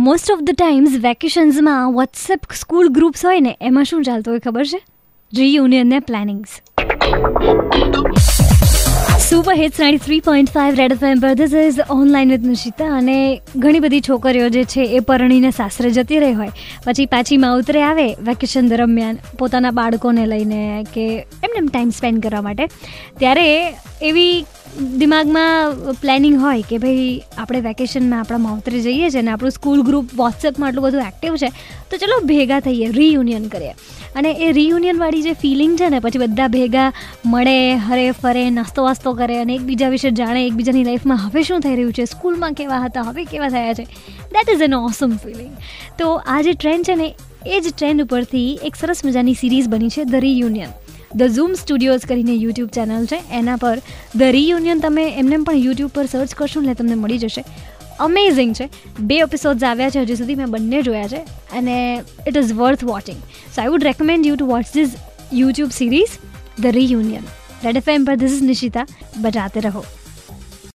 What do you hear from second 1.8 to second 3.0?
WhatsApp school